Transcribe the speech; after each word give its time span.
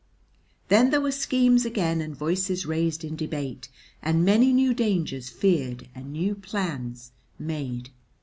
Then 0.69 0.89
there 0.89 0.99
were 0.99 1.11
schemes 1.11 1.63
again 1.63 2.01
and 2.01 2.15
voices 2.17 2.65
raised 2.65 3.03
in 3.03 3.15
debate, 3.15 3.69
and 4.01 4.25
many 4.25 4.51
new 4.51 4.73
dangers 4.73 5.29
feared 5.29 5.89
and 5.93 6.11
new 6.11 6.33
plans 6.33 7.11
made. 7.37 7.91